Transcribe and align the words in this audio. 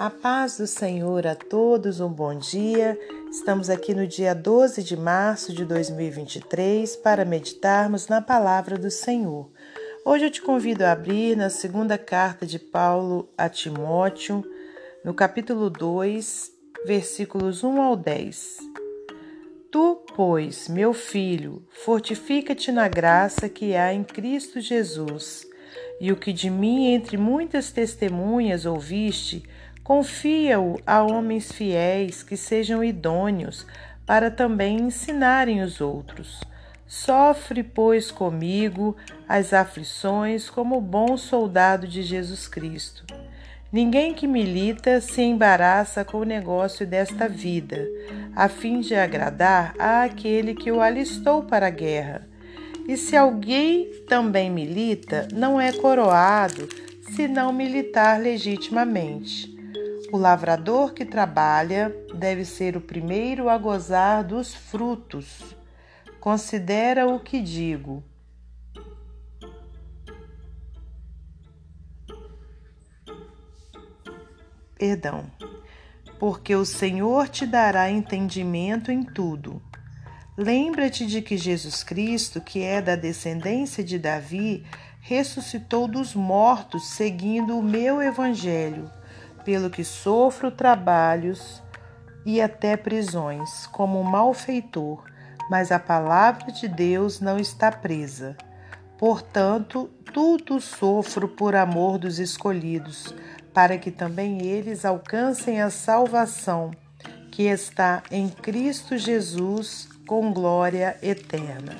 A 0.00 0.08
paz 0.08 0.56
do 0.56 0.66
Senhor 0.66 1.26
a 1.26 1.34
todos, 1.34 2.00
um 2.00 2.08
bom 2.08 2.34
dia. 2.34 2.98
Estamos 3.30 3.68
aqui 3.68 3.94
no 3.94 4.06
dia 4.06 4.34
12 4.34 4.82
de 4.82 4.96
março 4.96 5.52
de 5.52 5.62
2023 5.62 6.96
para 6.96 7.22
meditarmos 7.22 8.08
na 8.08 8.22
palavra 8.22 8.78
do 8.78 8.90
Senhor. 8.90 9.50
Hoje 10.02 10.24
eu 10.24 10.30
te 10.30 10.40
convido 10.40 10.86
a 10.86 10.92
abrir 10.92 11.36
na 11.36 11.50
segunda 11.50 11.98
carta 11.98 12.46
de 12.46 12.58
Paulo 12.58 13.28
a 13.36 13.46
Timóteo, 13.46 14.42
no 15.04 15.12
capítulo 15.12 15.68
2, 15.68 16.50
versículos 16.86 17.62
1 17.62 17.82
ao 17.82 17.94
10. 17.94 18.56
Tu, 19.70 19.96
pois, 20.16 20.66
meu 20.66 20.94
filho, 20.94 21.62
fortifica-te 21.84 22.72
na 22.72 22.88
graça 22.88 23.50
que 23.50 23.76
há 23.76 23.92
em 23.92 24.02
Cristo 24.02 24.62
Jesus, 24.62 25.46
e 26.00 26.10
o 26.10 26.16
que 26.16 26.32
de 26.32 26.48
mim 26.48 26.86
entre 26.86 27.18
muitas 27.18 27.70
testemunhas 27.70 28.64
ouviste, 28.64 29.44
Confia-o 29.90 30.78
a 30.86 31.02
homens 31.02 31.50
fiéis 31.50 32.22
que 32.22 32.36
sejam 32.36 32.84
idôneos 32.84 33.66
para 34.06 34.30
também 34.30 34.76
ensinarem 34.76 35.62
os 35.62 35.80
outros. 35.80 36.38
Sofre, 36.86 37.64
pois, 37.64 38.08
comigo 38.08 38.96
as 39.28 39.52
aflições 39.52 40.48
como 40.48 40.80
bom 40.80 41.16
soldado 41.16 41.88
de 41.88 42.04
Jesus 42.04 42.46
Cristo. 42.46 43.04
Ninguém 43.72 44.14
que 44.14 44.28
milita 44.28 45.00
se 45.00 45.22
embaraça 45.22 46.04
com 46.04 46.18
o 46.18 46.24
negócio 46.24 46.86
desta 46.86 47.28
vida, 47.28 47.84
a 48.36 48.48
fim 48.48 48.78
de 48.78 48.94
agradar 48.94 49.74
àquele 49.76 50.54
que 50.54 50.70
o 50.70 50.80
alistou 50.80 51.42
para 51.42 51.66
a 51.66 51.70
guerra. 51.70 52.28
E 52.86 52.96
se 52.96 53.16
alguém 53.16 53.90
também 54.08 54.48
milita, 54.52 55.26
não 55.32 55.60
é 55.60 55.72
coroado 55.72 56.68
se 57.10 57.26
não 57.26 57.52
militar 57.52 58.20
legitimamente. 58.20 59.49
O 60.12 60.18
lavrador 60.18 60.92
que 60.92 61.04
trabalha 61.04 61.94
deve 62.12 62.44
ser 62.44 62.76
o 62.76 62.80
primeiro 62.80 63.48
a 63.48 63.56
gozar 63.56 64.24
dos 64.24 64.52
frutos. 64.52 65.54
Considera 66.18 67.06
o 67.06 67.20
que 67.20 67.40
digo. 67.40 68.02
Perdão. 74.76 75.30
Porque 76.18 76.56
o 76.56 76.64
Senhor 76.64 77.28
te 77.28 77.46
dará 77.46 77.88
entendimento 77.88 78.90
em 78.90 79.04
tudo. 79.04 79.62
Lembra-te 80.36 81.06
de 81.06 81.22
que 81.22 81.36
Jesus 81.36 81.84
Cristo, 81.84 82.40
que 82.40 82.64
é 82.64 82.82
da 82.82 82.96
descendência 82.96 83.84
de 83.84 83.96
Davi, 83.96 84.66
ressuscitou 85.00 85.86
dos 85.86 86.16
mortos 86.16 86.88
seguindo 86.88 87.56
o 87.56 87.62
meu 87.62 88.02
evangelho 88.02 88.90
pelo 89.44 89.70
que 89.70 89.84
sofro 89.84 90.50
trabalhos 90.50 91.62
e 92.24 92.40
até 92.40 92.76
prisões, 92.76 93.66
como 93.68 94.02
malfeitor, 94.04 95.04
mas 95.50 95.72
a 95.72 95.78
palavra 95.78 96.52
de 96.52 96.68
Deus 96.68 97.20
não 97.20 97.38
está 97.38 97.72
presa. 97.72 98.36
Portanto, 98.98 99.90
tudo 100.12 100.60
sofro 100.60 101.28
por 101.28 101.54
amor 101.54 101.98
dos 101.98 102.18
escolhidos, 102.18 103.14
para 103.52 103.78
que 103.78 103.90
também 103.90 104.46
eles 104.46 104.84
alcancem 104.84 105.60
a 105.60 105.70
salvação 105.70 106.70
que 107.30 107.44
está 107.44 108.02
em 108.10 108.28
Cristo 108.28 108.98
Jesus 108.98 109.88
com 110.06 110.32
glória 110.32 110.96
eterna. 111.02 111.76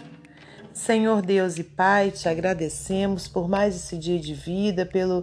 Senhor 0.72 1.20
Deus 1.20 1.58
e 1.58 1.64
Pai, 1.64 2.10
te 2.10 2.28
agradecemos 2.28 3.28
por 3.28 3.48
mais 3.48 3.76
esse 3.76 3.98
dia 3.98 4.18
de 4.18 4.32
vida, 4.32 4.86
pelo 4.86 5.22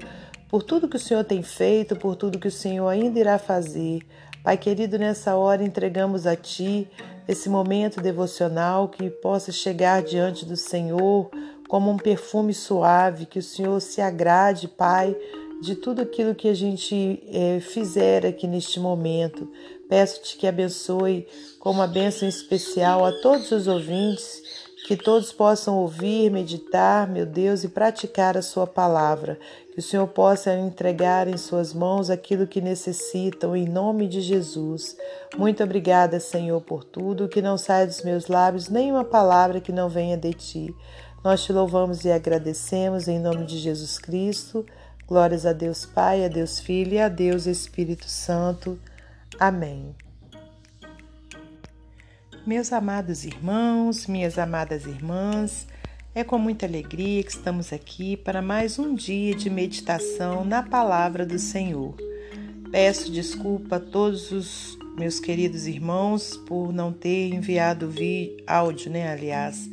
por 0.50 0.64
tudo 0.64 0.88
que 0.88 0.95
o 0.95 1.00
Senhor 1.00 1.23
tem 1.23 1.42
feito, 1.44 1.95
por 1.95 2.16
tudo 2.16 2.40
que 2.40 2.48
o 2.48 2.52
Senhor 2.52 2.88
ainda 2.88 3.20
irá 3.20 3.38
fazer. 3.38 4.02
Pai 4.44 4.58
querido, 4.58 4.98
nessa 4.98 5.36
hora 5.36 5.64
entregamos 5.64 6.25
a 6.25 6.35
Ti 6.35 6.88
esse 7.28 7.50
momento 7.50 8.00
devocional 8.00 8.88
que 8.88 9.09
possa 9.09 9.52
chegar 9.52 10.02
diante 10.02 10.46
do 10.46 10.56
Senhor 10.56 11.30
como 11.68 11.91
um 11.91 11.97
perfume 11.97 12.53
suave, 12.53 13.25
que 13.25 13.40
o 13.40 13.44
Senhor 13.44 13.80
se 13.81 14.00
agrade, 14.00 14.69
Pai, 14.69 15.13
de 15.62 15.75
tudo 15.75 16.02
aquilo 16.02 16.34
que 16.34 16.47
a 16.47 16.53
gente 16.53 17.22
é, 17.28 17.59
fizer 17.59 18.25
aqui 18.25 18.47
neste 18.47 18.80
momento. 18.80 19.52
Peço-te 19.90 20.38
que 20.38 20.47
abençoe 20.47 21.28
com 21.59 21.72
uma 21.72 21.88
bênção 21.88 22.28
especial 22.28 23.06
a 23.06 23.12
todos 23.22 23.52
os 23.52 23.68
ouvintes 23.68 24.66
que 24.88 24.96
todos 24.96 25.34
possam 25.34 25.75
ouvir, 25.80 26.31
meditar, 26.31 27.09
meu 27.09 27.25
Deus, 27.25 27.66
e 27.66 27.68
praticar 27.68 28.38
a 28.38 28.42
Sua 28.42 28.66
palavra. 28.66 29.38
Que 29.74 29.80
o 29.80 29.84
Senhor 29.84 30.08
possa 30.08 30.56
entregar 30.56 31.28
em 31.28 31.36
Suas 31.36 31.74
mãos 31.74 32.09
aquilo 32.09 32.48
que 32.48 32.62
necessitam, 32.62 33.53
em 33.53 33.68
nome 33.68 34.08
de 34.08 34.22
Jesus. 34.22 34.96
Muito 35.38 35.62
obrigada, 35.62 36.22
Senhor, 36.22 36.62
por 36.62 36.86
tudo. 36.86 37.28
Que 37.28 37.42
não 37.42 37.58
saia 37.58 37.86
dos 37.86 38.02
meus 38.02 38.28
lábios 38.28 38.70
nenhuma 38.70 39.03
palavra 39.03 39.59
que 39.59 39.74
não 39.74 39.90
venha 39.90 40.16
de 40.16 40.31
Ti. 40.31 40.75
Nós 41.22 41.44
te 41.44 41.52
louvamos 41.52 42.06
e 42.06 42.12
agradecemos 42.12 43.09
em 43.09 43.19
nome 43.19 43.46
de 43.46 43.58
Jesus 43.58 44.00
Cristo. 44.00 44.66
Glórias 45.06 45.46
a 45.46 45.52
Deus 45.52 45.86
Pai, 45.86 46.24
a 46.24 46.30
Deus 46.30 46.62
Filho 46.62 46.94
e 46.94 47.02
a 47.02 47.09
Deus 47.09 47.46
Espírito 47.46 48.08
Santo. 48.08 48.80
Amém. 49.38 49.94
Meus 52.47 52.72
amados 52.72 53.25
irmãos, 53.25 54.08
minhas 54.08 54.40
amadas 54.40 54.85
irmãs, 54.85 55.68
é 56.16 56.24
com 56.24 56.38
muita 56.38 56.66
alegria 56.66 57.22
que 57.22 57.31
estamos 57.31 57.74
aqui 57.74 58.16
para 58.16 58.41
mais 58.41 58.80
um 58.80 58.96
dia 58.96 59.35
de 59.35 59.50
meditação 59.50 60.46
na 60.46 60.63
palavra 60.63 61.25
do 61.25 61.38
Senhor. 61.38 61.94
Peço 62.72 63.12
desculpa 63.12 63.75
a 63.75 63.80
todos 63.81 64.31
os 64.31 64.80
meus 64.97 65.19
queridos 65.19 65.68
irmãos 65.68 66.38
por 66.47 66.72
não 66.72 66.94
ter 66.94 67.34
enviado 67.34 67.90
vi 67.90 68.38
áudio, 68.47 68.91
né? 68.91 69.12
Aliás, 69.12 69.69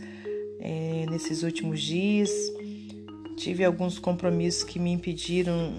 é, 0.58 1.06
nesses 1.08 1.44
últimos 1.44 1.80
dias 1.80 2.28
tive 3.36 3.64
alguns 3.64 4.00
compromissos 4.00 4.64
que 4.64 4.80
me 4.80 4.90
impediram 4.90 5.74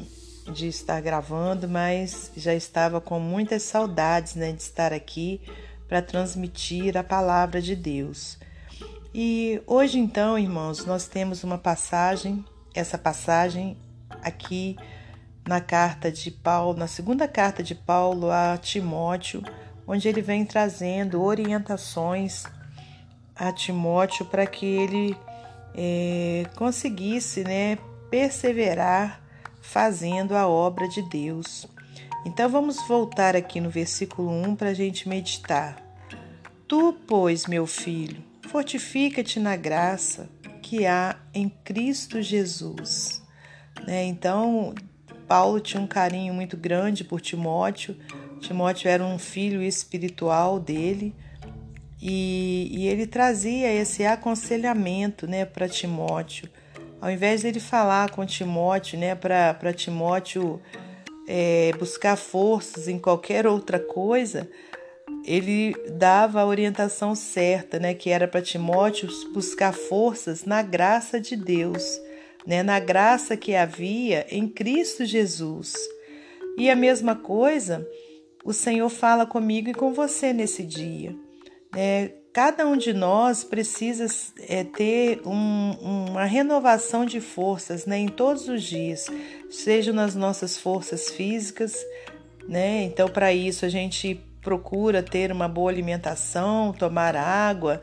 de 0.53 0.69
estar 0.69 1.01
gravando, 1.01 1.67
mas 1.67 2.31
já 2.37 2.55
estava 2.55 3.01
com 3.01 3.19
muitas 3.19 3.63
saudades, 3.63 4.35
né, 4.35 4.53
de 4.53 4.61
estar 4.61 4.93
aqui 4.93 5.41
para 5.87 6.01
transmitir 6.01 6.97
a 6.97 7.03
palavra 7.03 7.61
de 7.61 7.75
Deus. 7.75 8.37
E 9.13 9.61
hoje, 9.65 9.97
então, 9.97 10.37
irmãos, 10.37 10.85
nós 10.85 11.07
temos 11.07 11.43
uma 11.43 11.57
passagem, 11.57 12.43
essa 12.73 12.97
passagem 12.97 13.77
aqui 14.21 14.75
na 15.47 15.61
carta 15.61 16.11
de 16.11 16.31
Paulo, 16.31 16.77
na 16.77 16.87
segunda 16.87 17.27
carta 17.27 17.61
de 17.61 17.75
Paulo 17.75 18.31
a 18.31 18.57
Timóteo, 18.57 19.43
onde 19.87 20.07
ele 20.07 20.21
vem 20.21 20.43
trazendo 20.43 21.21
orientações 21.21 22.43
a 23.35 23.51
Timóteo 23.51 24.25
para 24.25 24.45
que 24.45 24.65
ele 24.65 25.17
é, 25.75 26.45
conseguisse 26.55 27.43
né, 27.43 27.77
perseverar 28.09 29.21
fazendo 29.61 30.35
a 30.35 30.47
obra 30.47 30.87
de 30.87 31.01
Deus. 31.03 31.67
Então 32.25 32.49
vamos 32.49 32.81
voltar 32.87 33.35
aqui 33.35 33.61
no 33.61 33.69
versículo 33.69 34.31
1 34.31 34.55
para 34.55 34.69
a 34.69 34.73
gente 34.73 35.07
meditar. 35.07 35.77
Tu, 36.67 36.93
pois, 37.07 37.45
meu 37.45 37.67
filho, 37.67 38.23
fortifica-te 38.49 39.39
na 39.39 39.55
graça 39.55 40.27
que 40.59 40.87
há 40.87 41.15
em 41.31 41.47
Cristo 41.47 42.19
Jesus. 42.23 43.21
Né? 43.85 44.05
Então, 44.05 44.73
Paulo 45.27 45.59
tinha 45.59 45.79
um 45.79 45.85
carinho 45.85 46.33
muito 46.33 46.57
grande 46.57 47.03
por 47.03 47.21
Timóteo. 47.21 47.95
Timóteo 48.39 48.89
era 48.89 49.05
um 49.05 49.19
filho 49.19 49.61
espiritual 49.61 50.59
dele 50.59 51.13
e, 52.01 52.69
e 52.71 52.87
ele 52.87 53.05
trazia 53.05 53.71
esse 53.71 54.03
aconselhamento 54.03 55.27
né, 55.27 55.45
para 55.45 55.69
Timóteo. 55.69 56.49
Ao 56.99 57.11
invés 57.11 57.43
dele 57.43 57.59
falar 57.59 58.09
com 58.09 58.25
Timóteo, 58.25 58.97
né, 58.97 59.13
para 59.13 59.71
Timóteo 59.73 60.59
é, 61.27 61.71
buscar 61.77 62.15
forças 62.15 62.87
em 62.87 62.99
qualquer 62.99 63.47
outra 63.47 63.79
coisa, 63.79 64.49
ele 65.25 65.75
dava 65.91 66.41
a 66.41 66.45
orientação 66.45 67.15
certa, 67.15 67.79
né, 67.79 67.93
que 67.93 68.09
era 68.09 68.27
para 68.27 68.41
Timóteo 68.41 69.09
buscar 69.33 69.73
forças 69.73 70.45
na 70.45 70.61
graça 70.61 71.19
de 71.19 71.35
Deus, 71.35 71.99
né, 72.45 72.61
na 72.61 72.79
graça 72.79 73.35
que 73.35 73.55
havia 73.55 74.25
em 74.29 74.47
Cristo 74.47 75.05
Jesus. 75.05 75.73
E 76.57 76.69
a 76.69 76.75
mesma 76.75 77.15
coisa, 77.15 77.87
o 78.43 78.53
Senhor 78.53 78.89
fala 78.89 79.25
comigo 79.25 79.69
e 79.69 79.73
com 79.73 79.91
você 79.93 80.31
nesse 80.31 80.63
dia. 80.63 81.15
Né? 81.73 82.11
Cada 82.35 82.67
um 82.67 82.75
de 82.75 82.91
nós 82.91 83.45
precisa 83.45 84.07
é, 84.49 84.61
ter 84.65 85.21
um, 85.25 85.71
uma 86.09 86.25
renovação 86.25 87.05
de 87.05 87.21
forças 87.21 87.85
né, 87.85 87.97
em 87.97 88.09
todos 88.09 88.49
os 88.49 88.61
dias, 88.61 89.07
seja 89.49 89.93
nas 89.93 90.15
nossas 90.15 90.57
forças 90.57 91.09
físicas, 91.09 91.73
né? 92.45 92.83
Então, 92.83 93.07
para 93.07 93.31
isso, 93.31 93.65
a 93.65 93.69
gente 93.69 94.19
procura 94.41 95.01
ter 95.01 95.31
uma 95.31 95.47
boa 95.47 95.71
alimentação, 95.71 96.73
tomar 96.73 97.15
água, 97.15 97.81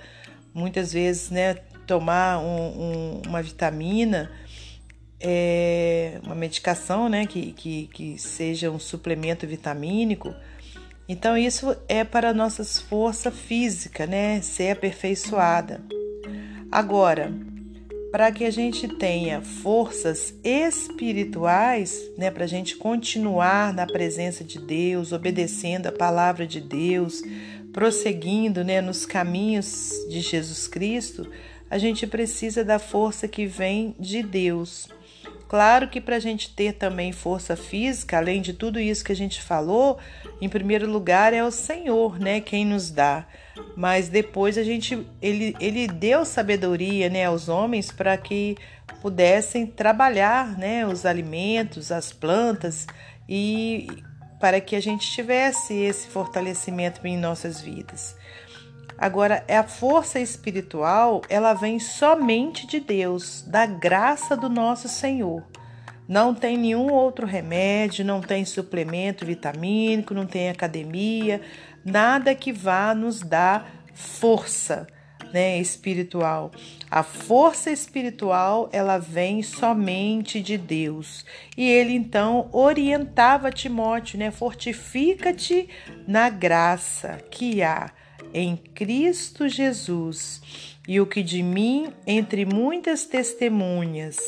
muitas 0.53 0.93
vezes, 0.93 1.31
né, 1.31 1.55
tomar 1.87 2.39
um, 2.39 2.83
um, 2.83 3.23
uma 3.27 3.41
vitamina 3.41 4.31
é, 5.19 6.21
uma 6.25 6.35
medicação, 6.35 7.09
né, 7.09 7.25
que, 7.25 7.53
que, 7.53 7.87
que 7.87 8.19
seja 8.19 8.71
um 8.71 8.79
suplemento 8.79 9.47
vitamínico. 9.47 10.35
Então, 11.09 11.37
isso 11.37 11.77
é 11.89 12.05
para 12.05 12.33
nossas 12.33 12.79
forças 12.79 13.35
física, 13.35 14.07
né, 14.07 14.41
ser 14.41 14.71
aperfeiçoada. 14.71 15.81
Agora, 16.71 17.33
para 18.13 18.31
que 18.31 18.45
a 18.45 18.51
gente 18.51 18.87
tenha 18.87 19.41
forças 19.41 20.35
espirituais, 20.45 21.99
né, 22.17 22.31
para 22.31 22.45
a 22.45 22.47
gente 22.47 22.77
continuar 22.77 23.73
na 23.73 23.87
presença 23.87 24.45
de 24.45 24.59
Deus, 24.59 25.13
obedecendo 25.13 25.87
a 25.87 25.93
palavra 25.93 26.47
de 26.47 26.61
Deus, 26.61 27.23
prosseguindo 27.73 28.63
né, 28.63 28.83
nos 28.83 29.07
caminhos 29.07 29.91
de 30.11 30.21
Jesus 30.21 30.69
Cristo, 30.69 31.27
a 31.71 31.79
gente 31.79 32.07
precisa 32.07 32.63
da 32.63 32.79
força 32.79 33.27
que 33.27 33.47
vem 33.47 33.97
de 33.99 34.23
Deus. 34.23 34.89
Claro 35.53 35.87
que 35.87 36.01
para 36.01 36.17
a 36.17 36.19
gente 36.19 36.49
ter 36.49 36.73
também 36.73 37.13
força 37.13 37.55
física, 37.55 38.17
além 38.17 38.41
de 38.41 38.55
tudo 38.55 38.81
isso 38.81 39.05
que 39.05 39.13
a 39.13 39.15
gente 39.15 39.43
falou, 39.43 39.99
em 40.41 40.49
primeiro 40.49 40.91
lugar 40.91 41.35
é 41.35 41.45
o 41.45 41.51
Senhor, 41.51 42.19
né, 42.19 42.41
quem 42.41 42.65
nos 42.65 42.91
dá. 42.91 43.27
Mas 43.77 44.09
depois 44.09 44.57
a 44.57 44.63
gente, 44.63 45.07
ele, 45.21 45.55
ele 45.61 45.87
deu 45.87 46.25
sabedoria, 46.25 47.11
né, 47.11 47.27
aos 47.27 47.51
homens 47.51 47.93
para 47.93 48.17
que 48.17 48.57
pudessem 49.03 49.67
trabalhar, 49.67 50.57
né, 50.57 50.87
os 50.87 51.05
alimentos, 51.05 51.93
as 51.93 52.15
plantas 52.15 52.87
e 53.29 53.89
para 54.41 54.59
que 54.59 54.75
a 54.75 54.81
gente 54.81 55.07
tivesse 55.11 55.75
esse 55.75 56.09
fortalecimento 56.09 57.07
em 57.07 57.19
nossas 57.19 57.61
vidas. 57.61 58.17
Agora, 59.03 59.45
a 59.49 59.65
força 59.65 60.21
espiritual, 60.21 61.23
ela 61.29 61.55
vem 61.55 61.81
somente 61.81 62.69
de 62.69 62.79
Deus, 62.79 63.43
da 63.43 63.67
graça 63.67 64.37
do 64.37 64.49
nosso 64.49 64.89
Senhor. 64.89 65.43
Não 66.07 66.33
tem 66.33 66.57
nenhum 66.57 66.89
outro 66.89 67.27
remédio, 67.27 68.05
não 68.05 68.21
tem 68.21 68.45
suplemento 68.45 69.27
vitamínico, 69.27 70.15
não 70.15 70.25
tem 70.25 70.49
academia, 70.49 71.41
nada 71.85 72.33
que 72.33 72.53
vá 72.53 72.95
nos 72.95 73.19
dar 73.23 73.69
força, 73.93 74.87
né, 75.33 75.59
espiritual. 75.59 76.53
A 76.89 77.03
força 77.03 77.73
espiritual, 77.73 78.69
ela 78.71 78.99
vem 78.99 79.43
somente 79.43 80.41
de 80.41 80.57
Deus. 80.57 81.27
E 81.57 81.69
ele 81.69 81.93
então 81.93 82.49
orientava 82.53 83.51
Timóteo, 83.51 84.21
né, 84.21 84.31
fortifica-te 84.31 85.69
na 86.07 86.31
graça 86.31 87.19
que 87.29 87.65
há 87.65 87.91
em 88.33 88.57
Cristo 88.57 89.49
Jesus, 89.49 90.41
e 90.87 91.01
o 91.01 91.07
que 91.07 91.23
de 91.23 91.43
mim, 91.43 91.93
entre 92.07 92.45
muitas 92.45 93.05
testemunhas, 93.05 94.19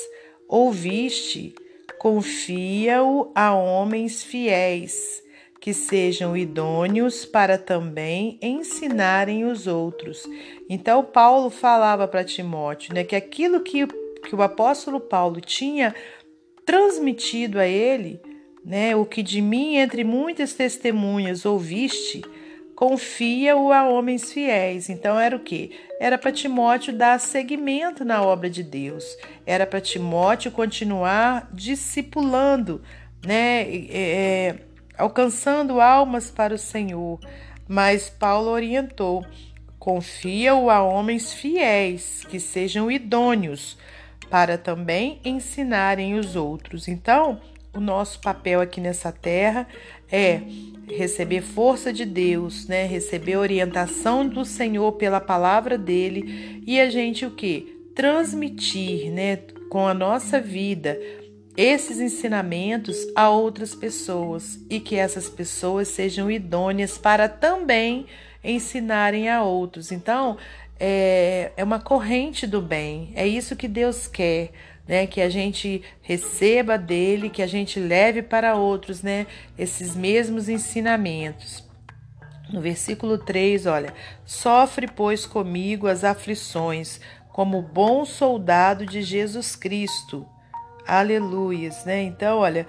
ouviste, 0.48 1.54
confia-o 1.98 3.32
a 3.34 3.54
homens 3.54 4.22
fiéis, 4.22 5.22
que 5.60 5.72
sejam 5.72 6.36
idôneos 6.36 7.24
para 7.24 7.56
também 7.56 8.38
ensinarem 8.42 9.46
os 9.46 9.66
outros. 9.66 10.22
Então, 10.68 11.02
Paulo 11.02 11.48
falava 11.48 12.06
para 12.06 12.22
Timóteo 12.22 12.94
né, 12.94 13.02
que 13.02 13.16
aquilo 13.16 13.60
que, 13.60 13.86
que 13.86 14.36
o 14.36 14.42
apóstolo 14.42 15.00
Paulo 15.00 15.40
tinha 15.40 15.94
transmitido 16.66 17.58
a 17.58 17.66
ele, 17.66 18.20
né, 18.62 18.94
o 18.94 19.06
que 19.06 19.22
de 19.22 19.40
mim, 19.40 19.76
entre 19.76 20.04
muitas 20.04 20.52
testemunhas, 20.52 21.46
ouviste, 21.46 22.22
confia-o 22.84 23.72
a 23.72 23.88
homens 23.88 24.30
fiéis. 24.30 24.90
Então 24.90 25.18
era 25.18 25.34
o 25.34 25.40
que? 25.40 25.70
Era 25.98 26.18
para 26.18 26.30
Timóteo 26.30 26.92
dar 26.92 27.18
seguimento 27.18 28.04
na 28.04 28.22
obra 28.22 28.50
de 28.50 28.62
Deus. 28.62 29.16
Era 29.46 29.66
para 29.66 29.80
Timóteo 29.80 30.52
continuar 30.52 31.48
discipulando, 31.50 32.82
né? 33.24 33.62
É, 33.88 34.56
alcançando 34.98 35.80
almas 35.80 36.30
para 36.30 36.52
o 36.52 36.58
Senhor. 36.58 37.18
Mas 37.66 38.10
Paulo 38.10 38.50
orientou: 38.50 39.24
confia-o 39.78 40.68
a 40.68 40.82
homens 40.82 41.32
fiéis, 41.32 42.22
que 42.28 42.38
sejam 42.38 42.90
idôneos, 42.90 43.78
para 44.28 44.58
também 44.58 45.22
ensinarem 45.24 46.18
os 46.18 46.36
outros. 46.36 46.86
Então, 46.86 47.40
o 47.72 47.80
nosso 47.80 48.20
papel 48.20 48.60
aqui 48.60 48.78
nessa 48.78 49.10
terra 49.10 49.66
é 50.10 50.40
receber 50.88 51.40
força 51.40 51.92
de 51.92 52.04
Deus, 52.04 52.66
né? 52.66 52.86
Receber 52.86 53.36
orientação 53.36 54.26
do 54.26 54.44
Senhor 54.44 54.92
pela 54.92 55.20
palavra 55.20 55.78
dele 55.78 56.62
e 56.66 56.80
a 56.80 56.90
gente 56.90 57.24
o 57.24 57.30
que? 57.30 57.74
Transmitir, 57.94 59.10
né, 59.12 59.36
com 59.70 59.86
a 59.86 59.94
nossa 59.94 60.40
vida 60.40 60.98
esses 61.56 62.00
ensinamentos 62.00 63.06
a 63.14 63.30
outras 63.30 63.74
pessoas 63.74 64.58
e 64.68 64.80
que 64.80 64.96
essas 64.96 65.28
pessoas 65.28 65.88
sejam 65.88 66.30
idôneas 66.30 66.98
para 66.98 67.28
também 67.28 68.06
ensinarem 68.42 69.28
a 69.28 69.42
outros. 69.42 69.92
Então, 69.92 70.36
é, 70.78 71.52
é 71.56 71.62
uma 71.62 71.78
corrente 71.78 72.46
do 72.46 72.60
bem, 72.60 73.12
é 73.14 73.26
isso 73.26 73.54
que 73.54 73.68
Deus 73.68 74.08
quer 74.08 74.50
né? 74.86 75.06
Que 75.06 75.20
a 75.20 75.28
gente 75.28 75.82
receba 76.02 76.76
dele, 76.78 77.30
que 77.30 77.42
a 77.42 77.46
gente 77.46 77.80
leve 77.80 78.22
para 78.22 78.54
outros, 78.54 79.02
né? 79.02 79.26
Esses 79.58 79.96
mesmos 79.96 80.48
ensinamentos. 80.48 81.64
No 82.52 82.60
versículo 82.60 83.18
3, 83.18 83.66
olha: 83.66 83.94
Sofre, 84.24 84.86
pois, 84.86 85.26
comigo 85.26 85.86
as 85.86 86.04
aflições, 86.04 87.00
como 87.32 87.62
bom 87.62 88.04
soldado 88.04 88.86
de 88.86 89.02
Jesus 89.02 89.56
Cristo. 89.56 90.26
Aleluias, 90.86 91.84
né? 91.86 92.02
Então, 92.02 92.38
olha, 92.38 92.66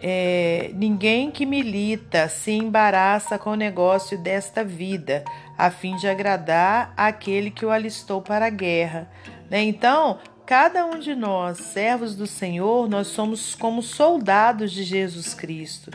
é, 0.00 0.70
ninguém 0.74 1.30
que 1.30 1.46
milita 1.46 2.28
se 2.28 2.52
embaraça 2.52 3.38
com 3.38 3.50
o 3.50 3.56
negócio 3.56 4.18
desta 4.18 4.62
vida, 4.62 5.24
a 5.56 5.70
fim 5.70 5.96
de 5.96 6.06
agradar 6.06 6.92
aquele 6.96 7.50
que 7.50 7.64
o 7.64 7.70
alistou 7.70 8.20
para 8.20 8.46
a 8.46 8.50
guerra. 8.50 9.10
Né? 9.50 9.62
Então, 9.62 10.18
Cada 10.46 10.86
um 10.86 11.00
de 11.00 11.12
nós, 11.16 11.58
servos 11.58 12.14
do 12.14 12.24
Senhor, 12.24 12.88
nós 12.88 13.08
somos 13.08 13.56
como 13.56 13.82
soldados 13.82 14.70
de 14.70 14.84
Jesus 14.84 15.34
Cristo. 15.34 15.90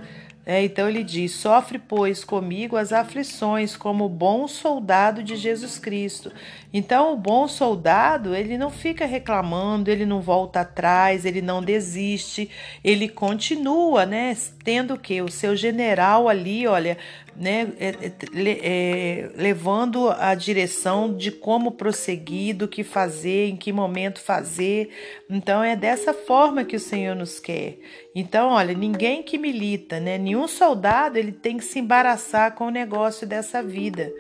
É, 0.46 0.62
então 0.62 0.90
ele 0.90 1.06
diz: 1.06 1.32
sofre, 1.32 1.80
pois, 1.80 2.26
comigo 2.26 2.76
as 2.76 2.92
aflições, 2.92 3.78
como 3.78 4.10
bom 4.10 4.50
soldado 4.50 5.24
de 5.24 5.38
Jesus 5.38 5.80
Cristo. 5.80 6.34
Então, 6.74 7.14
o 7.14 7.18
bom 7.18 7.48
soldado, 7.48 8.36
ele 8.36 8.58
não 8.58 8.70
fica 8.70 9.06
reclamando, 9.06 9.90
ele 9.90 10.06
não 10.06 10.20
volta 10.20 10.62
atrás, 10.62 11.26
ele 11.26 11.42
não 11.42 11.62
desiste, 11.62 12.50
ele 12.84 13.08
continua, 13.08 14.06
né? 14.06 14.36
Tendo 14.64 14.98
que? 14.98 15.22
O 15.22 15.32
seu 15.32 15.56
general 15.56 16.28
ali, 16.28 16.68
olha, 16.68 16.98
né? 17.42 17.74
É, 17.80 17.88
é, 17.88 18.12
é, 18.36 19.32
levando 19.36 20.10
a 20.12 20.36
direção 20.36 21.12
de 21.12 21.32
como 21.32 21.72
prosseguir, 21.72 22.56
do 22.56 22.68
que 22.68 22.84
fazer, 22.84 23.50
em 23.50 23.58
que 23.58 23.74
momento 23.74 24.22
fazer. 24.22 24.92
Então, 25.28 25.64
é 25.64 25.76
dessa 25.76 26.14
forma 26.14 26.64
que 26.64 26.76
o 26.76 26.80
Senhor 26.80 27.16
nos 27.16 27.40
quer. 27.40 27.80
Então, 28.14 28.50
olha, 28.50 28.76
ninguém 28.76 29.24
que 29.24 29.40
milita, 29.40 30.00
né? 30.00 30.20
Nenhum 30.20 30.48
soldado, 30.48 31.18
ele 31.18 31.32
tem 31.32 31.58
que 31.58 31.64
se 31.64 31.80
embaraçar 31.80 32.54
com 32.54 32.68
o 32.68 32.72
negócio 32.72 33.26
dessa 33.26 33.64
vida, 33.64 34.14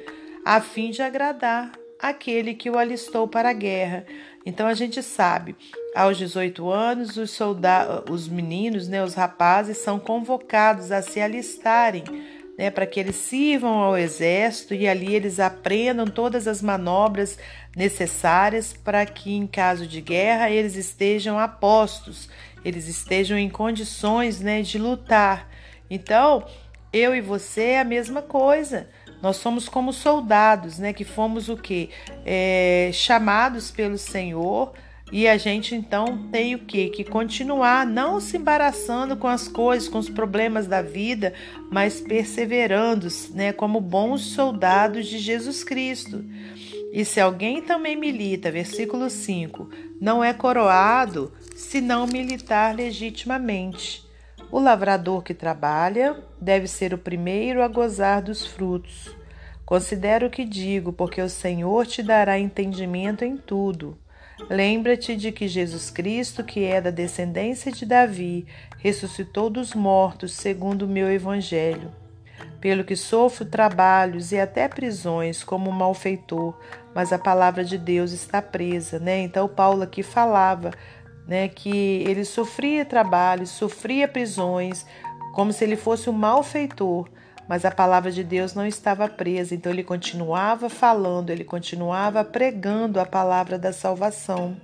a 0.43 0.59
fim 0.59 0.89
de 0.89 1.03
agradar 1.03 1.71
aquele 1.99 2.55
que 2.55 2.71
o 2.71 2.77
alistou 2.79 3.27
para 3.27 3.51
a 3.51 3.53
guerra. 3.53 4.03
Então 4.43 4.65
a 4.65 4.73
gente 4.73 5.03
sabe, 5.03 5.55
aos 5.95 6.17
18 6.17 6.67
anos, 6.71 7.15
os 7.15 7.29
soldados, 7.29 8.09
os 8.09 8.27
meninos, 8.27 8.87
né, 8.87 9.03
os 9.03 9.13
rapazes 9.13 9.77
são 9.77 9.99
convocados 9.99 10.91
a 10.91 11.03
se 11.03 11.21
alistarem, 11.21 12.03
né, 12.61 12.69
para 12.69 12.85
que 12.85 12.99
eles 12.99 13.15
sirvam 13.15 13.79
ao 13.79 13.97
exército 13.97 14.75
e 14.75 14.87
ali 14.87 15.15
eles 15.15 15.39
aprendam 15.39 16.05
todas 16.05 16.47
as 16.47 16.61
manobras 16.61 17.39
necessárias 17.75 18.71
para 18.71 19.03
que 19.03 19.33
em 19.33 19.47
caso 19.47 19.87
de 19.87 19.99
guerra 19.99 20.51
eles 20.51 20.75
estejam 20.75 21.39
a 21.39 21.47
postos, 21.47 22.29
eles 22.63 22.87
estejam 22.87 23.35
em 23.35 23.49
condições, 23.49 24.41
né, 24.41 24.61
de 24.61 24.77
lutar. 24.77 25.49
Então, 25.89 26.45
eu 26.93 27.15
e 27.15 27.19
você 27.19 27.63
é 27.63 27.79
a 27.79 27.83
mesma 27.83 28.21
coisa. 28.21 28.87
Nós 29.23 29.37
somos 29.37 29.67
como 29.67 29.91
soldados, 29.91 30.77
né? 30.77 30.93
Que 30.93 31.03
fomos 31.03 31.49
o 31.49 31.57
que? 31.57 31.89
É, 32.23 32.91
chamados 32.93 33.71
pelo 33.71 33.97
Senhor. 33.97 34.71
E 35.11 35.27
a 35.27 35.37
gente 35.37 35.75
então 35.75 36.29
tem 36.31 36.55
o 36.55 36.59
que? 36.59 36.89
Que 36.89 37.03
continuar 37.03 37.85
não 37.85 38.21
se 38.21 38.37
embaraçando 38.37 39.17
com 39.17 39.27
as 39.27 39.45
coisas, 39.45 39.89
com 39.89 39.97
os 39.97 40.09
problemas 40.09 40.67
da 40.67 40.81
vida, 40.81 41.33
mas 41.69 41.99
perseverando, 41.99 43.07
né? 43.31 43.51
Como 43.51 43.81
bons 43.81 44.21
soldados 44.21 45.07
de 45.07 45.19
Jesus 45.19 45.65
Cristo. 45.65 46.23
E 46.93 47.03
se 47.03 47.19
alguém 47.19 47.61
também 47.61 47.97
milita, 47.97 48.49
versículo 48.51 49.09
5, 49.09 49.69
não 49.99 50.23
é 50.23 50.33
coroado 50.33 51.33
se 51.55 51.81
não 51.81 52.07
militar 52.07 52.73
legitimamente. 52.73 54.09
O 54.49 54.59
lavrador 54.59 55.23
que 55.23 55.33
trabalha 55.33 56.21
deve 56.39 56.67
ser 56.67 56.93
o 56.93 56.97
primeiro 56.97 57.61
a 57.61 57.67
gozar 57.67 58.21
dos 58.21 58.45
frutos. 58.45 59.15
Considera 59.65 60.25
o 60.25 60.29
que 60.29 60.43
digo, 60.43 60.91
porque 60.91 61.21
o 61.21 61.29
Senhor 61.29 61.85
te 61.85 62.03
dará 62.03 62.37
entendimento 62.37 63.23
em 63.23 63.37
tudo. 63.37 63.97
Lembra-te 64.49 65.15
de 65.15 65.31
que 65.31 65.47
Jesus 65.47 65.89
Cristo, 65.89 66.43
que 66.43 66.63
é 66.63 66.81
da 66.81 66.91
descendência 66.91 67.71
de 67.71 67.85
Davi, 67.85 68.45
ressuscitou 68.77 69.49
dos 69.49 69.73
mortos, 69.73 70.33
segundo 70.33 70.83
o 70.83 70.87
meu 70.87 71.09
evangelho. 71.11 71.91
Pelo 72.59 72.83
que 72.83 72.95
sofro 72.95 73.45
trabalhos 73.45 74.31
e 74.31 74.39
até 74.39 74.67
prisões 74.67 75.43
como 75.43 75.71
malfeitor, 75.71 76.55
mas 76.93 77.11
a 77.11 77.17
palavra 77.17 77.63
de 77.63 77.77
Deus 77.77 78.11
está 78.11 78.41
presa, 78.41 78.99
né? 78.99 79.19
Então 79.21 79.47
Paulo 79.47 79.83
aqui 79.83 80.03
falava, 80.03 80.71
né, 81.27 81.47
que 81.47 82.03
ele 82.07 82.25
sofria 82.25 82.83
trabalhos, 82.83 83.49
sofria 83.49 84.07
prisões, 84.07 84.85
como 85.33 85.53
se 85.53 85.63
ele 85.63 85.75
fosse 85.75 86.09
um 86.09 86.13
malfeitor, 86.13 87.07
mas 87.51 87.65
a 87.65 87.69
palavra 87.69 88.09
de 88.09 88.23
Deus 88.23 88.53
não 88.53 88.65
estava 88.65 89.09
presa, 89.09 89.53
então 89.53 89.73
ele 89.73 89.83
continuava 89.83 90.69
falando, 90.69 91.31
ele 91.31 91.43
continuava 91.43 92.23
pregando 92.23 92.97
a 92.97 93.05
palavra 93.05 93.59
da 93.59 93.73
salvação. 93.73 94.55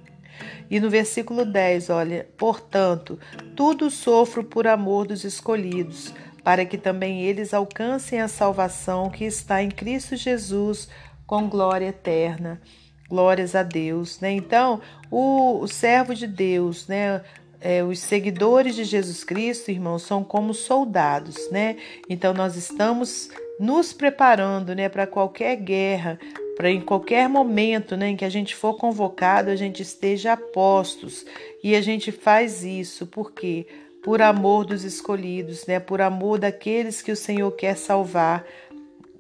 E 0.70 0.79
no 0.79 0.89
versículo 0.89 1.44
10, 1.44 1.89
olha, 1.89 2.29
portanto, 2.38 3.20
tudo 3.58 3.91
sofro 3.91 4.41
por 4.41 4.65
amor 4.67 5.06
dos 5.06 5.25
escolhidos, 5.25 6.13
para 6.46 6.65
que 6.65 6.77
também 6.77 7.24
eles 7.24 7.53
alcancem 7.53 8.22
a 8.22 8.29
salvação 8.29 9.10
que 9.10 9.25
está 9.25 9.62
em 9.62 9.70
Cristo 9.70 10.15
Jesus 10.15 10.88
com 11.25 11.50
glória 11.50 11.88
eterna. 11.88 12.62
Glórias 13.10 13.53
a 13.53 13.63
Deus, 13.63 14.22
né? 14.22 14.32
Então, 14.32 14.79
o, 15.12 15.60
o 15.60 15.67
servo 15.67 16.15
de 16.15 16.25
Deus, 16.25 16.88
né? 16.88 17.22
É, 17.60 17.84
os 17.84 18.00
seguidores 18.00 18.76
de 18.76 18.84
Jesus 18.84 19.24
Cristo, 19.24 19.72
irmãos, 19.72 20.04
são 20.04 20.24
como 20.24 20.54
soldados, 20.54 21.50
né? 21.52 21.78
Então 22.08 22.34
nós 22.34 22.56
estamos 22.56 23.30
nos 23.60 23.92
preparando, 23.94 24.76
né, 24.76 24.88
para 24.88 25.08
qualquer 25.08 25.56
guerra, 25.56 26.20
para 26.56 26.70
em 26.70 26.80
qualquer 26.80 27.28
momento, 27.28 27.98
né, 27.98 28.10
em 28.10 28.16
que 28.16 28.26
a 28.26 28.30
gente 28.30 28.56
for 28.56 28.76
convocado, 28.76 29.50
a 29.50 29.56
gente 29.56 29.82
esteja 29.82 30.34
a 30.34 30.38
postos. 30.38 31.26
E 31.64 31.76
a 31.76 31.82
gente 31.82 32.12
faz 32.12 32.64
isso 32.64 33.08
porque 33.08 33.66
por 34.04 34.22
amor 34.22 34.64
dos 34.64 34.84
escolhidos, 34.84 35.66
né, 35.66 35.80
por 35.80 36.00
amor 36.00 36.38
daqueles 36.38 37.02
que 37.02 37.12
o 37.12 37.16
Senhor 37.16 37.52
quer 37.52 37.76
salvar, 37.76 38.46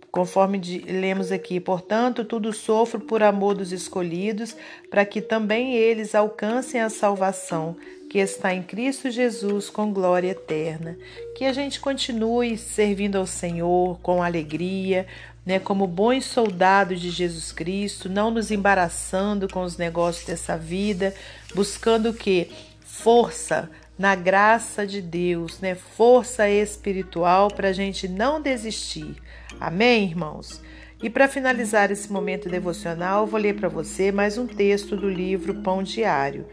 Conforme 0.09 0.57
lemos 0.87 1.31
aqui, 1.31 1.59
portanto, 1.59 2.25
tudo 2.25 2.51
sofro 2.51 2.99
por 2.99 3.21
amor 3.21 3.53
dos 3.53 3.71
escolhidos, 3.71 4.55
para 4.89 5.05
que 5.05 5.21
também 5.21 5.75
eles 5.75 6.15
alcancem 6.15 6.81
a 6.81 6.89
salvação 6.89 7.75
que 8.09 8.19
está 8.19 8.53
em 8.53 8.63
Cristo 8.63 9.11
Jesus 9.11 9.69
com 9.69 9.91
glória 9.91 10.31
eterna. 10.31 10.97
Que 11.35 11.45
a 11.45 11.53
gente 11.53 11.79
continue 11.79 12.57
servindo 12.57 13.17
ao 13.17 13.25
Senhor 13.25 13.99
com 14.01 14.23
alegria, 14.23 15.05
né, 15.45 15.59
como 15.59 15.87
bons 15.87 16.25
soldados 16.25 16.99
de 16.99 17.09
Jesus 17.09 17.51
Cristo, 17.51 18.09
não 18.09 18.31
nos 18.31 18.51
embaraçando 18.51 19.47
com 19.47 19.61
os 19.61 19.77
negócios 19.77 20.25
dessa 20.25 20.57
vida, 20.57 21.13
buscando 21.55 22.09
o 22.09 22.13
que? 22.13 22.49
Força 22.81 23.69
na 23.97 24.13
graça 24.13 24.85
de 24.85 25.01
Deus, 25.01 25.59
né? 25.59 25.73
Força 25.73 26.49
espiritual 26.49 27.49
para 27.49 27.69
a 27.69 27.73
gente 27.73 28.07
não 28.07 28.41
desistir. 28.41 29.15
Amém, 29.59 30.03
irmãos? 30.03 30.61
E 31.01 31.09
para 31.09 31.27
finalizar 31.27 31.91
esse 31.91 32.11
momento 32.11 32.49
devocional, 32.49 33.25
vou 33.25 33.39
ler 33.39 33.55
para 33.55 33.69
você 33.69 34.11
mais 34.11 34.37
um 34.37 34.47
texto 34.47 34.95
do 34.95 35.09
livro 35.09 35.61
Pão 35.61 35.81
Diário. 35.81 36.45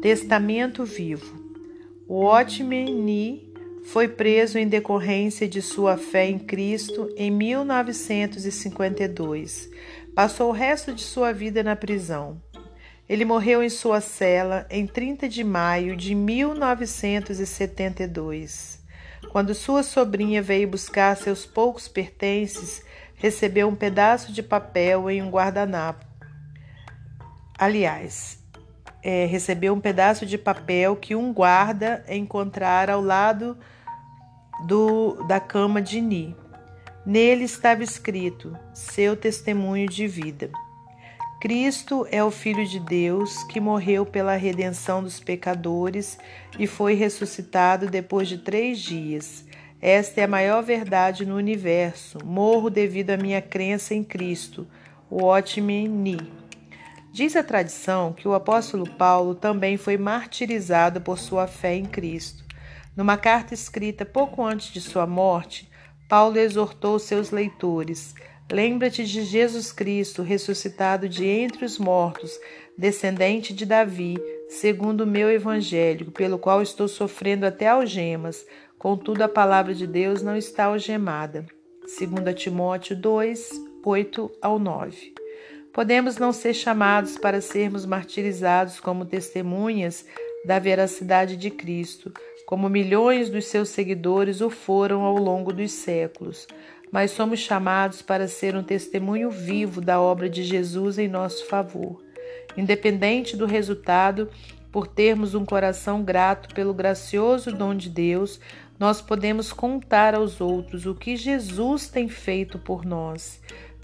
Testamento 0.00 0.82
Vivo. 0.82 1.38
O 2.08 2.24
Otmeni 2.24 3.52
foi 3.84 4.08
preso 4.08 4.56
em 4.56 4.66
decorrência 4.66 5.46
de 5.46 5.60
sua 5.60 5.98
fé 5.98 6.26
em 6.26 6.38
Cristo 6.38 7.12
em 7.18 7.30
1952. 7.30 9.68
Passou 10.14 10.48
o 10.48 10.52
resto 10.52 10.94
de 10.94 11.02
sua 11.02 11.34
vida 11.34 11.62
na 11.62 11.76
prisão. 11.76 12.40
Ele 13.06 13.26
morreu 13.26 13.62
em 13.62 13.68
sua 13.68 14.00
cela 14.00 14.66
em 14.70 14.86
30 14.86 15.28
de 15.28 15.44
maio 15.44 15.94
de 15.94 16.14
1972. 16.14 18.80
Quando 19.30 19.54
sua 19.54 19.82
sobrinha 19.82 20.40
veio 20.40 20.66
buscar 20.66 21.14
seus 21.14 21.44
poucos 21.44 21.88
pertences, 21.88 22.82
recebeu 23.16 23.68
um 23.68 23.76
pedaço 23.76 24.32
de 24.32 24.42
papel 24.42 25.10
em 25.10 25.20
um 25.20 25.28
guardanapo. 25.28 26.06
Aliás, 27.58 28.39
é, 29.02 29.26
recebeu 29.26 29.74
um 29.74 29.80
pedaço 29.80 30.26
de 30.26 30.36
papel 30.36 30.96
que 30.96 31.14
um 31.14 31.32
guarda 31.32 32.04
encontrara 32.08 32.94
ao 32.94 33.02
lado 33.02 33.56
do, 34.66 35.22
da 35.26 35.40
cama 35.40 35.80
de 35.80 36.00
Ni. 36.00 36.36
Nele 37.04 37.44
estava 37.44 37.82
escrito: 37.82 38.56
Seu 38.74 39.16
testemunho 39.16 39.88
de 39.88 40.06
vida. 40.06 40.50
Cristo 41.40 42.06
é 42.10 42.22
o 42.22 42.30
Filho 42.30 42.66
de 42.66 42.78
Deus 42.78 43.42
que 43.44 43.58
morreu 43.58 44.04
pela 44.04 44.36
redenção 44.36 45.02
dos 45.02 45.18
pecadores 45.18 46.18
e 46.58 46.66
foi 46.66 46.92
ressuscitado 46.92 47.88
depois 47.88 48.28
de 48.28 48.36
três 48.36 48.78
dias. 48.78 49.46
Esta 49.80 50.20
é 50.20 50.24
a 50.24 50.28
maior 50.28 50.62
verdade 50.62 51.24
no 51.24 51.36
universo. 51.36 52.18
Morro 52.22 52.68
devido 52.68 53.10
à 53.10 53.16
minha 53.16 53.40
crença 53.40 53.94
em 53.94 54.04
Cristo. 54.04 54.66
O 55.10 55.24
Otmeni. 55.24 56.39
Diz 57.12 57.36
a 57.36 57.42
tradição 57.42 58.12
que 58.12 58.26
o 58.26 58.34
apóstolo 58.34 58.88
Paulo 58.88 59.34
também 59.34 59.76
foi 59.76 59.96
martirizado 59.96 61.00
por 61.00 61.18
sua 61.18 61.46
fé 61.46 61.74
em 61.74 61.84
Cristo. 61.84 62.44
Numa 62.96 63.16
carta 63.16 63.54
escrita 63.54 64.04
pouco 64.04 64.42
antes 64.42 64.72
de 64.72 64.80
sua 64.80 65.06
morte, 65.06 65.70
Paulo 66.08 66.38
exortou 66.38 66.98
seus 66.98 67.30
leitores 67.30 68.14
Lembra-te 68.50 69.04
de 69.04 69.22
Jesus 69.22 69.70
Cristo, 69.70 70.22
ressuscitado 70.22 71.08
de 71.08 71.24
entre 71.24 71.64
os 71.64 71.78
mortos, 71.78 72.36
descendente 72.76 73.54
de 73.54 73.64
Davi, 73.64 74.18
segundo 74.48 75.02
o 75.02 75.06
meu 75.06 75.30
evangelho, 75.30 76.10
pelo 76.10 76.36
qual 76.36 76.60
estou 76.60 76.88
sofrendo 76.88 77.46
até 77.46 77.68
algemas. 77.68 78.44
Contudo, 78.76 79.22
a 79.22 79.28
palavra 79.28 79.72
de 79.72 79.86
Deus 79.86 80.20
não 80.20 80.36
está 80.36 80.64
algemada. 80.64 81.46
2 81.82 82.34
Timóteo 82.34 82.96
2, 82.96 83.50
8 83.84 84.30
ao 84.42 84.58
9. 84.58 85.19
Podemos 85.72 86.16
não 86.18 86.32
ser 86.32 86.54
chamados 86.54 87.16
para 87.16 87.40
sermos 87.40 87.86
martirizados 87.86 88.80
como 88.80 89.04
testemunhas 89.04 90.04
da 90.44 90.58
veracidade 90.58 91.36
de 91.36 91.50
Cristo, 91.50 92.12
como 92.46 92.68
milhões 92.68 93.30
dos 93.30 93.46
seus 93.46 93.68
seguidores 93.68 94.40
o 94.40 94.50
foram 94.50 95.02
ao 95.02 95.16
longo 95.16 95.52
dos 95.52 95.72
séculos 95.72 96.46
mas 96.90 97.12
somos 97.12 97.40
chamados 97.40 98.02
para 98.02 98.26
ser 98.26 98.56
um 98.56 98.62
testemunho 98.62 99.30
vivo 99.30 99.80
da 99.80 100.00
obra 100.00 100.28
de 100.28 100.42
Jesus 100.42 100.98
em 100.98 101.08
nosso 101.08 101.46
favor. 101.46 102.02
Independente 102.56 103.36
do 103.36 103.46
resultado, 103.46 104.28
por 104.72 104.86
termos 104.86 105.34
um 105.34 105.44
coração 105.44 106.02
grato 106.02 106.52
pelo 106.54 106.74
gracioso 106.74 107.52
dom 107.52 107.74
de 107.74 107.88
Deus, 107.88 108.40
nós 108.78 109.00
podemos 109.00 109.52
contar 109.52 110.14
aos 110.14 110.40
outros 110.40 110.86
o 110.86 110.94
que 110.94 111.16
Jesus 111.16 111.88
tem 111.88 112.08
feito 112.08 112.58
por 112.58 112.84
nós. 112.84 113.40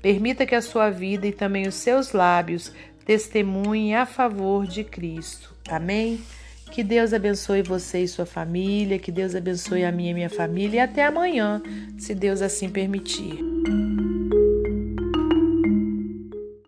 Permita 0.07 0.47
que 0.47 0.55
a 0.55 0.63
sua 0.63 0.89
vida 0.89 1.27
e 1.27 1.33
também 1.33 1.67
os 1.67 1.75
seus 1.75 2.13
lábios 2.13 2.73
testemunhem 3.05 3.97
a 3.97 4.07
favor 4.07 4.65
de 4.65 4.85
Cristo. 4.85 5.53
Amém? 5.69 6.21
Que 6.71 6.85
Deus 6.85 7.13
abençoe 7.13 7.61
você 7.61 8.05
e 8.05 8.07
sua 8.07 8.25
família, 8.25 9.01
que 9.01 9.11
Deus 9.11 9.35
abençoe 9.35 9.85
a 9.85 9.91
minha 9.91 10.13
e 10.13 10.15
minha 10.15 10.31
família 10.31 10.77
e 10.77 10.79
até 10.79 11.05
amanhã, 11.05 11.61
se 11.99 12.15
Deus 12.15 12.41
assim 12.41 12.69
permitir. 12.69 13.41